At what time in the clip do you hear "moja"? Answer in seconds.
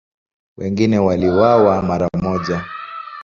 2.21-2.65